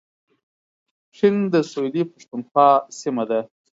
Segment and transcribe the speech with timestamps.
[1.09, 2.67] پښین د سویلي پښتونخوا
[2.99, 3.39] سیمه ده